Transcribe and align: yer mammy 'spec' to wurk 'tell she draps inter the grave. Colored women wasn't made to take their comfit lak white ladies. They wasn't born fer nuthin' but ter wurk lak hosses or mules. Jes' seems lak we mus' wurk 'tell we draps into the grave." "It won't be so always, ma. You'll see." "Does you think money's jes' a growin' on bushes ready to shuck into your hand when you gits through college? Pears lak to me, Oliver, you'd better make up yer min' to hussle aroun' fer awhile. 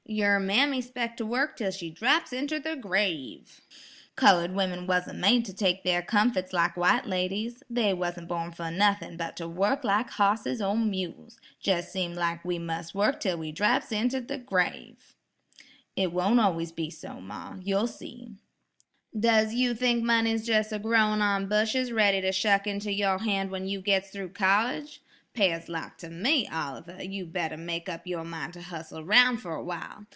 yer 0.07 0.39
mammy 0.39 0.81
'spec' 0.81 1.15
to 1.15 1.25
wurk 1.25 1.55
'tell 1.55 1.69
she 1.71 1.89
draps 1.89 2.33
inter 2.33 2.59
the 2.59 2.75
grave. 2.75 3.61
Colored 4.17 4.51
women 4.53 4.85
wasn't 4.87 5.17
made 5.19 5.45
to 5.45 5.53
take 5.53 5.83
their 5.83 6.01
comfit 6.01 6.51
lak 6.51 6.75
white 6.75 7.05
ladies. 7.05 7.63
They 7.69 7.93
wasn't 7.93 8.27
born 8.27 8.51
fer 8.51 8.71
nuthin' 8.71 9.15
but 9.15 9.37
ter 9.37 9.47
wurk 9.47 9.83
lak 9.85 10.09
hosses 10.09 10.61
or 10.61 10.75
mules. 10.75 11.39
Jes' 11.61 11.93
seems 11.93 12.17
lak 12.17 12.43
we 12.43 12.59
mus' 12.59 12.93
wurk 12.93 13.21
'tell 13.21 13.37
we 13.37 13.51
draps 13.53 13.91
into 13.93 14.19
the 14.19 14.37
grave." 14.39 15.15
"It 15.95 16.11
won't 16.11 16.39
be 16.75 16.89
so 16.89 17.09
always, 17.09 17.23
ma. 17.23 17.55
You'll 17.61 17.87
see." 17.87 18.33
"Does 19.17 19.53
you 19.53 19.73
think 19.73 20.03
money's 20.03 20.45
jes' 20.47 20.71
a 20.73 20.79
growin' 20.79 21.21
on 21.21 21.47
bushes 21.47 21.91
ready 21.93 22.19
to 22.21 22.31
shuck 22.33 22.67
into 22.67 22.91
your 22.91 23.19
hand 23.19 23.49
when 23.51 23.65
you 23.67 23.79
gits 23.81 24.09
through 24.09 24.29
college? 24.33 24.99
Pears 25.33 25.69
lak 25.69 25.97
to 25.99 26.09
me, 26.09 26.45
Oliver, 26.49 27.01
you'd 27.01 27.31
better 27.31 27.55
make 27.55 27.87
up 27.87 28.05
yer 28.05 28.21
min' 28.25 28.51
to 28.51 28.59
hussle 28.61 28.99
aroun' 28.99 29.37
fer 29.37 29.53
awhile. 29.53 30.05